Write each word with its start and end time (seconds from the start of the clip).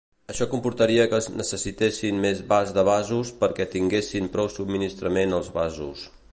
Això 0.33 0.45
comportaria 0.51 1.03
que 1.11 1.19
es 1.23 1.27
necessitessin 1.41 2.23
més 2.23 2.41
vas 2.53 2.73
de 2.79 2.85
vasos 2.89 3.33
perquè 3.45 3.69
tinguessin 3.77 4.33
prou 4.37 4.53
subministrament 4.57 5.41
els 5.41 5.57
vasos. 5.63 6.07